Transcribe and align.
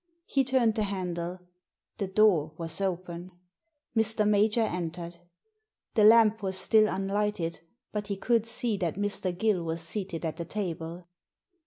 He 0.25 0.43
turned 0.43 0.73
the 0.73 0.85
handle. 0.85 1.41
The 1.99 2.07
door 2.07 2.53
was 2.57 2.81
open. 2.81 3.33
Mr. 3.95 4.27
Major 4.27 4.61
entered. 4.63 5.19
The 5.93 6.03
lamp 6.05 6.41
was 6.41 6.57
still 6.57 6.87
unlighted, 6.87 7.59
but 7.91 8.07
he 8.07 8.17
could 8.17 8.47
see 8.47 8.77
that 8.77 8.95
Mr. 8.95 9.31
Gill 9.37 9.61
was 9.63 9.83
seated 9.83 10.25
at 10.25 10.37
the 10.37 10.45
table. 10.45 11.05